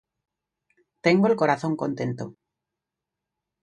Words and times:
Tengo 1.03 1.27
el 1.29 1.35
corazón 1.41 1.73
contento 1.81 2.25